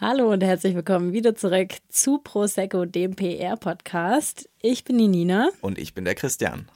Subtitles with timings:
[0.00, 4.50] Hallo und herzlich willkommen wieder zurück zu Prosecco, dem PR-Podcast.
[4.60, 5.50] Ich bin die Nina.
[5.60, 6.68] Und ich bin der Christian.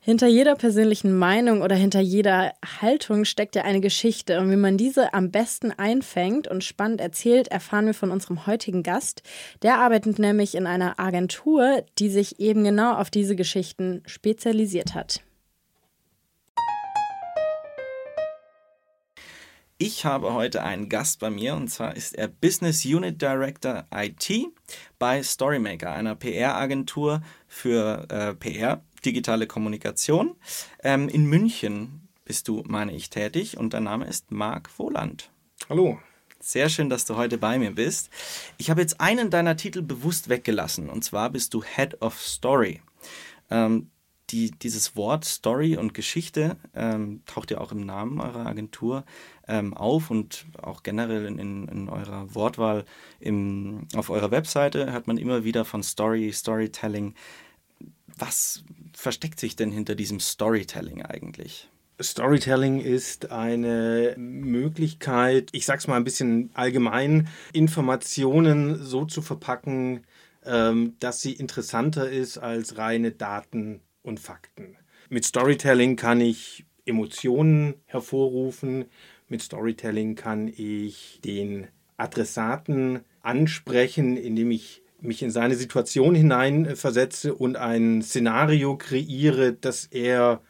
[0.00, 4.38] Hinter jeder persönlichen Meinung oder hinter jeder Haltung steckt ja eine Geschichte.
[4.38, 8.84] Und wie man diese am besten einfängt und spannend erzählt, erfahren wir von unserem heutigen
[8.84, 9.24] Gast.
[9.62, 15.22] Der arbeitet nämlich in einer Agentur, die sich eben genau auf diese Geschichten spezialisiert hat.
[19.80, 24.28] Ich habe heute einen Gast bei mir und zwar ist er Business Unit Director IT
[24.98, 30.34] bei Storymaker, einer PR-Agentur für äh, PR, digitale Kommunikation.
[30.82, 35.30] Ähm, in München bist du, meine ich, tätig und dein Name ist Marc Wohland.
[35.68, 36.00] Hallo.
[36.40, 38.10] Sehr schön, dass du heute bei mir bist.
[38.56, 42.82] Ich habe jetzt einen deiner Titel bewusst weggelassen und zwar bist du Head of Story.
[43.48, 43.92] Ähm,
[44.30, 49.04] die, dieses Wort Story und Geschichte ähm, taucht ja auch im Namen eurer Agentur
[49.46, 52.84] ähm, auf und auch generell in, in eurer Wortwahl
[53.20, 57.14] im, auf eurer Webseite hört man immer wieder von Story, Storytelling.
[58.16, 61.68] Was versteckt sich denn hinter diesem Storytelling eigentlich?
[62.00, 70.04] Storytelling ist eine Möglichkeit, ich sag's mal ein bisschen allgemein, Informationen so zu verpacken,
[70.44, 74.76] ähm, dass sie interessanter ist als reine Daten und Fakten.
[75.08, 78.86] Mit Storytelling kann ich Emotionen hervorrufen.
[79.28, 87.56] Mit Storytelling kann ich den Adressaten ansprechen, indem ich mich in seine Situation hineinversetze und
[87.56, 90.40] ein Szenario kreiere, das er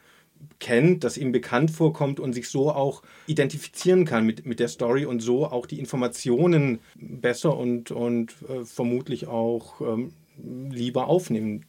[0.59, 5.05] kennt, das ihm bekannt vorkommt und sich so auch identifizieren kann mit, mit der Story
[5.05, 11.65] und so auch die Informationen besser und, und äh, vermutlich auch ähm, lieber aufnehmen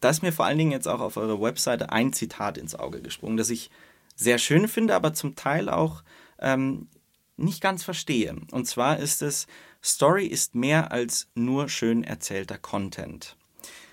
[0.00, 3.00] da ist mir vor allen Dingen jetzt auch auf eurer Webseite ein Zitat ins Auge
[3.02, 3.70] gesprungen, das ich
[4.16, 6.02] sehr schön finde, aber zum Teil auch
[6.38, 6.88] ähm,
[7.36, 8.36] nicht ganz verstehe.
[8.52, 9.46] Und zwar ist es,
[9.82, 13.36] Story ist mehr als nur schön erzählter Content.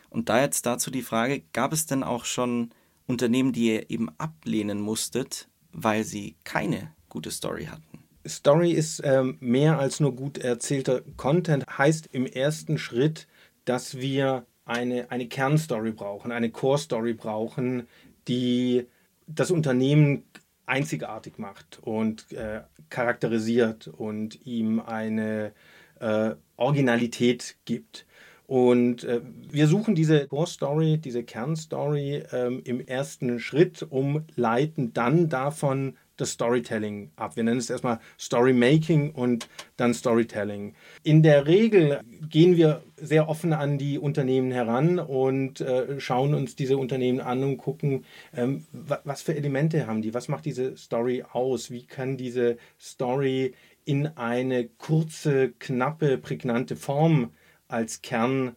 [0.09, 2.71] Und da jetzt dazu die Frage, gab es denn auch schon
[3.07, 8.03] Unternehmen, die ihr eben ablehnen musstet, weil sie keine gute Story hatten?
[8.27, 13.27] Story ist ähm, mehr als nur gut erzählter Content, heißt im ersten Schritt,
[13.65, 17.87] dass wir eine, eine Kernstory brauchen, eine Core-Story brauchen,
[18.29, 18.87] die
[19.27, 20.23] das Unternehmen
[20.65, 25.51] einzigartig macht und äh, charakterisiert und ihm eine
[25.99, 28.05] äh, Originalität gibt.
[28.47, 34.93] Und äh, wir suchen diese Core Story, diese Kernstory ähm, im ersten Schritt, um leiten
[34.93, 37.35] dann davon das Storytelling ab.
[37.35, 40.75] Wir nennen es erstmal Storymaking und dann Storytelling.
[41.03, 46.55] In der Regel gehen wir sehr offen an die Unternehmen heran und äh, schauen uns
[46.55, 48.05] diese Unternehmen an und gucken,
[48.35, 53.53] ähm, was für Elemente haben die, was macht diese Story aus, wie kann diese Story
[53.83, 57.31] in eine kurze, knappe, prägnante Form
[57.67, 58.55] als Kern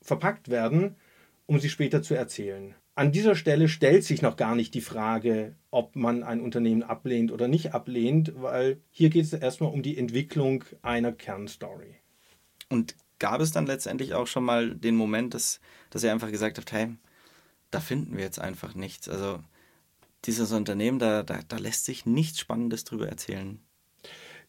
[0.00, 0.96] verpackt werden,
[1.46, 2.74] um sie später zu erzählen.
[3.00, 7.32] An dieser Stelle stellt sich noch gar nicht die Frage, ob man ein Unternehmen ablehnt
[7.32, 11.94] oder nicht ablehnt, weil hier geht es erstmal um die Entwicklung einer Kernstory.
[12.68, 16.58] Und gab es dann letztendlich auch schon mal den Moment, dass, dass ihr einfach gesagt
[16.58, 16.88] habt, hey,
[17.70, 19.08] da finden wir jetzt einfach nichts.
[19.08, 19.42] Also
[20.26, 23.60] dieses Unternehmen, da, da, da lässt sich nichts Spannendes drüber erzählen.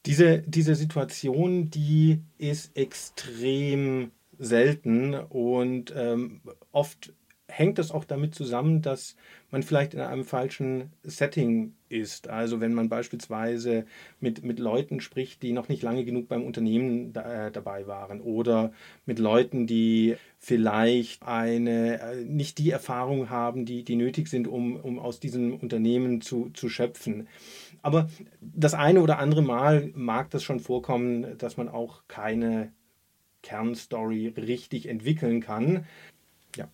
[0.05, 6.41] Diese, diese Situation, die ist extrem selten und ähm,
[6.73, 7.13] oft
[7.51, 9.15] hängt das auch damit zusammen, dass
[9.51, 12.29] man vielleicht in einem falschen Setting ist.
[12.29, 13.85] Also wenn man beispielsweise
[14.19, 18.21] mit, mit Leuten spricht, die noch nicht lange genug beim Unternehmen da, äh, dabei waren
[18.21, 18.71] oder
[19.05, 24.77] mit Leuten, die vielleicht eine, äh, nicht die Erfahrung haben, die, die nötig sind, um,
[24.77, 27.27] um aus diesem Unternehmen zu, zu schöpfen.
[27.81, 32.71] Aber das eine oder andere Mal mag das schon vorkommen, dass man auch keine
[33.43, 35.85] Kernstory richtig entwickeln kann.
[36.55, 36.69] Ja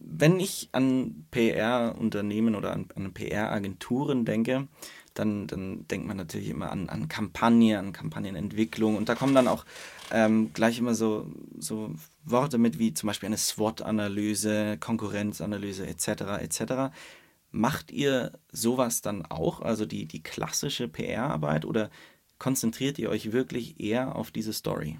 [0.00, 4.68] wenn ich an PR-Unternehmen oder an, an PR-Agenturen denke,
[5.14, 9.48] dann, dann denkt man natürlich immer an, an Kampagne, an Kampagnenentwicklung und da kommen dann
[9.48, 9.64] auch
[10.10, 16.08] ähm, gleich immer so, so Worte mit wie zum Beispiel eine SWOT-Analyse, Konkurrenzanalyse etc.
[16.40, 16.94] etc.
[17.50, 21.90] Macht ihr sowas dann auch, also die, die klassische PR-Arbeit oder
[22.38, 24.98] konzentriert ihr euch wirklich eher auf diese Story?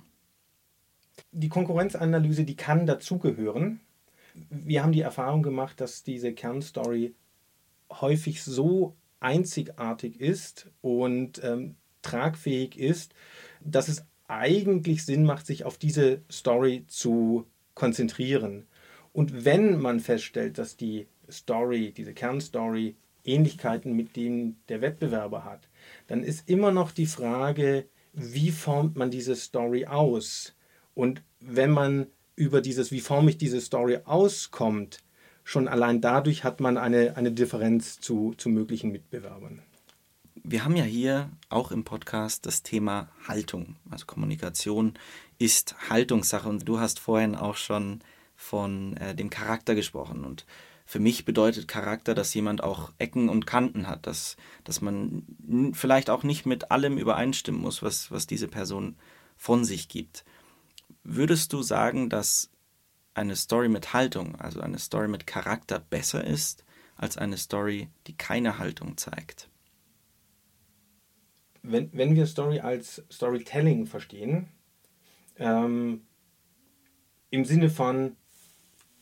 [1.33, 3.81] Die Konkurrenzanalyse, die kann dazugehören
[4.35, 7.15] wir haben die Erfahrung gemacht, dass diese Kernstory
[7.91, 13.15] häufig so einzigartig ist und ähm, tragfähig ist,
[13.61, 18.67] dass es eigentlich Sinn macht, sich auf diese Story zu konzentrieren.
[19.13, 25.69] Und wenn man feststellt, dass die Story, diese Kernstory, Ähnlichkeiten mit denen der Wettbewerber hat,
[26.09, 30.55] dann ist immer noch die Frage, wie formt man diese Story aus?
[30.95, 35.03] Und wenn man über dieses, wie forme ich diese Story auskommt,
[35.45, 39.63] schon allein dadurch hat man eine, eine Differenz zu, zu möglichen Mitbewerbern.
[40.43, 43.77] Wir haben ja hier auch im Podcast das Thema Haltung.
[43.91, 44.95] Also Kommunikation
[45.39, 48.01] ist Haltungssache und du hast vorhin auch schon
[48.37, 50.45] von äh, dem Charakter gesprochen und
[50.87, 56.11] für mich bedeutet Charakter, dass jemand auch Ecken und Kanten hat, dass, dass man vielleicht
[56.11, 58.97] auch nicht mit allem übereinstimmen muss, was, was diese Person
[59.37, 60.25] von sich gibt.
[61.05, 62.51] Würdest du sagen, dass
[63.13, 66.65] eine Story mit Haltung, also eine Story mit Charakter besser ist
[66.97, 69.49] als eine Story, die keine Haltung zeigt?
[71.63, 74.49] Wenn, wenn wir Story als Storytelling verstehen,
[75.37, 76.03] ähm,
[77.31, 78.17] im Sinne von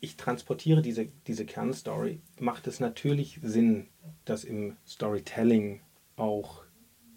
[0.01, 3.87] ich transportiere diese, diese Kernstory, macht es natürlich Sinn,
[4.25, 5.81] dass im Storytelling
[6.17, 6.65] auch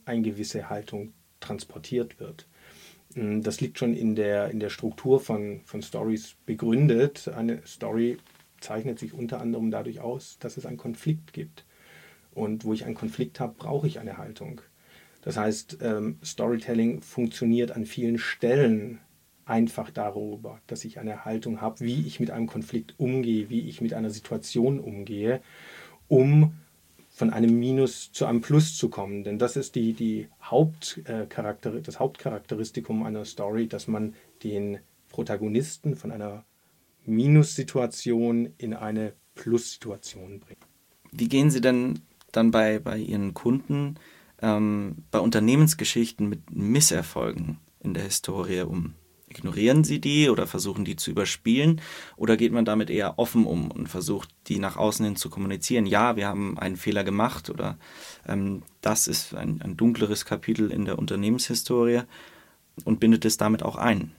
[0.05, 2.47] eine gewisse Haltung transportiert wird.
[3.15, 7.27] Mm, das liegt schon in der, in der Struktur von, von Stories begründet.
[7.29, 8.17] Eine Story
[8.59, 11.65] zeichnet sich unter anderem dadurch aus, dass es einen Konflikt gibt.
[12.33, 14.61] Und wo ich einen Konflikt habe, brauche ich eine Haltung.
[15.21, 18.99] Das heißt, ähm, Storytelling funktioniert an vielen Stellen
[19.45, 23.79] einfach darüber, dass ich eine Haltung habe, wie ich mit einem Konflikt umgehe, wie ich
[23.79, 25.41] mit einer Situation umgehe,
[26.07, 26.55] um
[27.15, 29.23] von einem Minus zu einem Plus zu kommen.
[29.23, 36.11] Denn das ist die, die Hauptcharakter, das Hauptcharakteristikum einer Story, dass man den Protagonisten von
[36.11, 36.43] einer
[37.05, 40.59] Minussituation in eine Plussituation bringt.
[41.13, 42.01] Wie gehen Sie denn
[42.33, 43.95] dann bei, bei Ihren Kunden
[44.41, 48.93] ähm, bei Unternehmensgeschichten mit Misserfolgen in der Historie um?
[49.37, 51.81] Ignorieren Sie die oder versuchen die zu überspielen?
[52.15, 55.85] Oder geht man damit eher offen um und versucht, die nach außen hin zu kommunizieren?
[55.85, 57.77] Ja, wir haben einen Fehler gemacht oder
[58.27, 62.01] ähm, das ist ein, ein dunkleres Kapitel in der Unternehmenshistorie
[62.83, 64.11] und bindet es damit auch ein.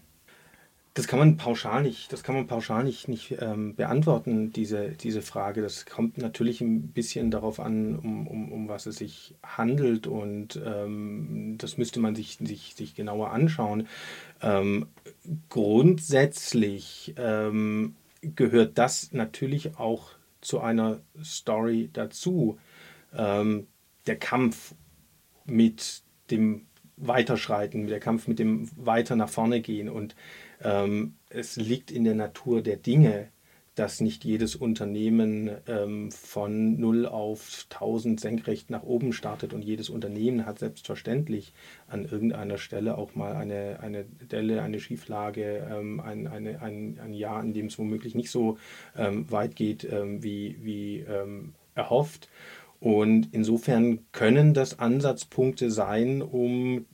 [0.96, 5.20] Das kann man pauschal nicht, das kann man pauschal nicht, nicht ähm, beantworten, diese, diese
[5.20, 5.60] Frage.
[5.60, 10.58] Das kommt natürlich ein bisschen darauf an, um, um, um was es sich handelt und
[10.64, 13.88] ähm, das müsste man sich, sich, sich genauer anschauen.
[14.40, 14.86] Ähm,
[15.50, 22.58] grundsätzlich ähm, gehört das natürlich auch zu einer Story dazu.
[23.14, 23.66] Ähm,
[24.06, 24.74] der Kampf
[25.44, 26.64] mit dem
[26.96, 30.14] Weiterschreiten, der Kampf mit dem Weiter nach vorne gehen und
[30.62, 33.28] ähm, es liegt in der Natur der Dinge,
[33.76, 39.90] dass nicht jedes Unternehmen ähm, von 0 auf 1000 senkrecht nach oben startet und jedes
[39.90, 41.52] Unternehmen hat selbstverständlich
[41.86, 47.12] an irgendeiner Stelle auch mal eine, eine Delle, eine Schieflage, ähm, ein, eine, ein, ein
[47.12, 48.56] Jahr, in dem es womöglich nicht so
[48.96, 52.30] ähm, weit geht, ähm, wie, wie ähm, erhofft.
[52.80, 56.84] Und insofern können das Ansatzpunkte sein, um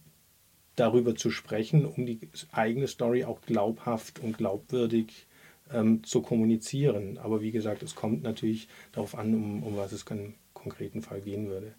[0.76, 2.20] darüber zu sprechen, um die
[2.50, 5.26] eigene Story auch glaubhaft und glaubwürdig
[5.72, 7.18] ähm, zu kommunizieren.
[7.18, 11.20] Aber wie gesagt, es kommt natürlich darauf an, um, um was es im konkreten Fall
[11.20, 11.74] gehen würde.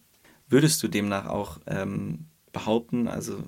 [0.47, 3.43] Würdest du demnach auch ähm, behaupten, also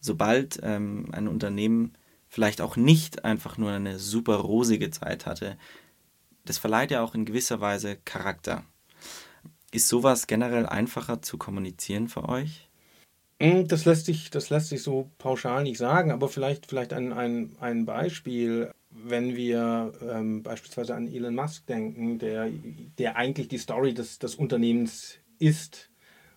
[0.00, 1.92] sobald ähm, ein Unternehmen
[2.28, 5.56] vielleicht auch nicht einfach nur eine super rosige Zeit hatte,
[6.44, 8.64] das verleiht ja auch in gewisser Weise Charakter.
[9.76, 12.70] Ist sowas generell einfacher zu kommunizieren für euch?
[13.42, 17.12] Hm, das lässt sich, das lässt sich so pauschal nicht sagen, aber vielleicht, vielleicht ein,
[17.12, 22.48] ein, ein Beispiel, wenn wir ähm, beispielsweise an Elon Musk denken, der,
[22.96, 25.90] der eigentlich die Story des, des Unternehmens ist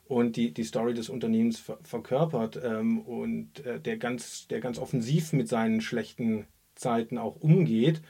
[0.03, 4.77] und die, die Story des Unternehmens ver verkörpert ähm, und äh, der, ganz, der ganz
[4.79, 8.01] offensiv mit seinen schlechten Zeiten auch umgeht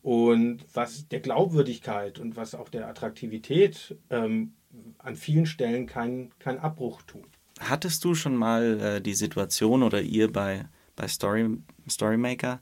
[0.00, 4.54] und was der Glaubwürdigkeit und was auch der Attraktivität ähm,
[4.98, 7.28] an vielen Stellen keinen kein Abbruch tut.
[7.60, 11.58] Hattest du schon mal äh, die Situation oder ihr bei, bei Story,
[11.88, 12.60] Storymaker,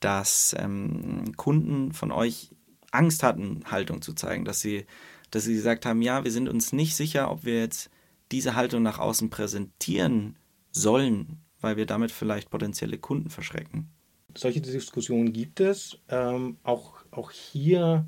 [0.00, 2.50] dass ähm, Kunden von euch
[2.90, 4.86] Angst hatten, Haltung zu zeigen, dass sie,
[5.30, 7.90] dass sie gesagt haben, ja, wir sind uns nicht sicher, ob wir jetzt
[8.32, 10.36] diese Haltung nach außen präsentieren
[10.70, 13.90] sollen, weil wir damit vielleicht potenzielle Kunden verschrecken?
[14.36, 15.98] Solche Diskussionen gibt es.
[16.08, 18.06] Ähm, auch, auch hier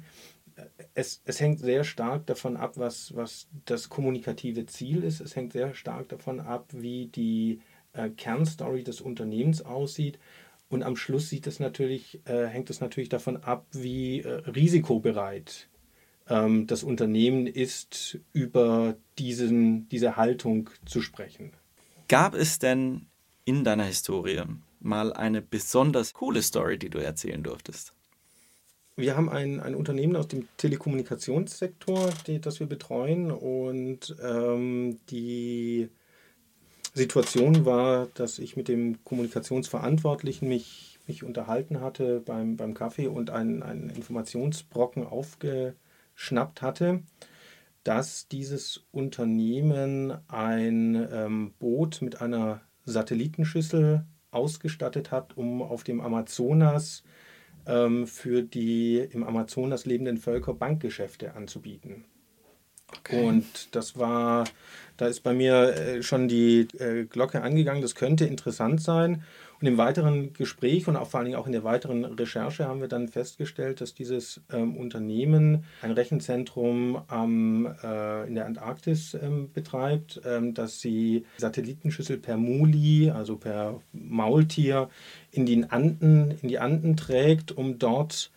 [0.94, 5.20] es, es hängt sehr stark davon ab, was, was das kommunikative Ziel ist.
[5.20, 7.60] Es hängt sehr stark davon ab, wie die
[7.92, 10.18] äh, Kernstory des Unternehmens aussieht.
[10.68, 15.68] Und am Schluss sieht es natürlich, äh, hängt es natürlich davon ab, wie äh, risikobereit
[16.28, 21.52] ähm, das Unternehmen ist, über diesen, diese Haltung zu sprechen.
[22.08, 23.06] Gab es denn
[23.44, 24.42] in deiner Historie
[24.78, 27.92] mal eine besonders coole Story, die du erzählen durftest?
[29.00, 33.30] Wir haben ein, ein Unternehmen aus dem Telekommunikationssektor, die, das wir betreuen.
[33.30, 35.88] Und ähm, die
[36.94, 43.30] Situation war, dass ich mit dem Kommunikationsverantwortlichen mich, mich unterhalten hatte beim, beim Kaffee und
[43.30, 47.02] einen, einen Informationsbrocken aufgeschnappt hatte,
[47.84, 57.02] dass dieses Unternehmen ein ähm, Boot mit einer Satellitenschüssel ausgestattet hat, um auf dem Amazonas
[57.02, 57.10] ähm,
[57.64, 62.04] für die im Amazonas lebenden Völker Bankgeschäfte anzubieten.
[62.98, 63.24] Okay.
[63.24, 64.44] Und das war,
[64.96, 69.22] da ist bei mir äh, schon die äh, Glocke angegangen, das könnte interessant sein.
[69.60, 72.80] Und im weiteren Gespräch und auch vor allen Dingen auch in der weiteren Recherche haben
[72.80, 79.52] wir dann festgestellt, dass dieses ähm, Unternehmen ein Rechenzentrum ähm, äh, in der Antarktis ähm,
[79.52, 84.88] betreibt, ähm, dass sie Satellitenschüssel per Muli, also per Maultier,
[85.30, 88.30] in, den Anden, in die Anden trägt, um dort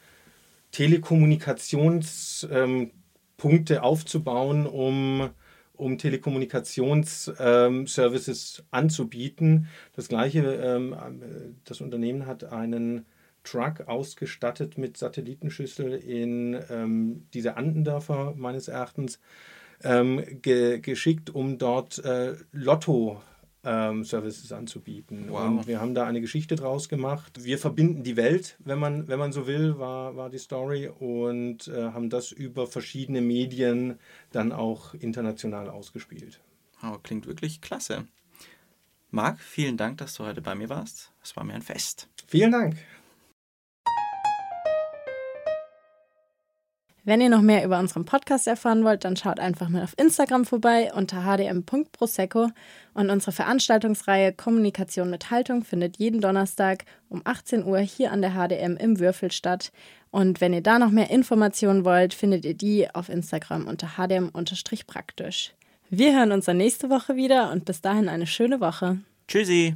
[0.72, 2.92] Telekommunikationspunkte
[3.44, 5.30] ähm, aufzubauen, um
[5.76, 9.68] um Telekommunikationsservices ähm, anzubieten.
[9.94, 10.96] Das gleiche, ähm,
[11.66, 13.06] das Unternehmen hat einen
[13.44, 19.20] Truck ausgestattet mit Satellitenschüssel in ähm, diese Andendörfer meines Erachtens
[19.84, 23.22] ähm, ge geschickt, um dort äh, Lotto
[23.64, 25.28] ähm, Services anzubieten.
[25.30, 25.48] Wow.
[25.48, 27.44] Und wir haben da eine Geschichte draus gemacht.
[27.44, 31.68] Wir verbinden die Welt, wenn man, wenn man so will, war, war die Story und
[31.68, 34.00] äh, haben das über verschiedene Medien
[34.32, 36.42] dann auch international ausgespielt.
[36.84, 38.06] Oh, klingt wirklich klasse.
[39.12, 41.12] Marc, vielen Dank, dass du heute bei mir warst.
[41.24, 42.10] Es war mir ein Fest.
[42.28, 42.76] Vielen Dank.
[47.06, 50.46] Wenn ihr noch mehr über unseren Podcast erfahren wollt, dann schaut einfach mal auf Instagram
[50.46, 52.50] vorbei unter hdm.prosecco
[52.94, 58.32] und unsere Veranstaltungsreihe Kommunikation mit Haltung findet jeden Donnerstag um 18 Uhr hier an der
[58.32, 59.74] HDM im Würfel statt.
[60.12, 65.54] Und wenn ihr da noch mehr Informationen wollt, findet ihr die auf Instagram unter hdm-praktisch.
[65.90, 69.00] Wir hören uns dann nächste Woche wieder und bis dahin eine schöne Woche.
[69.28, 69.76] Tschüssi.